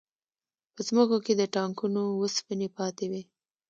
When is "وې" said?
3.11-3.21